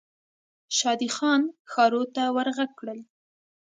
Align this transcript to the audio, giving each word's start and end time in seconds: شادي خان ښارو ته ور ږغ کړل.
شادي 0.77 1.09
خان 1.15 1.41
ښارو 1.71 2.03
ته 2.15 2.23
ور 2.35 2.47
ږغ 2.57 2.69
کړل. 2.79 2.99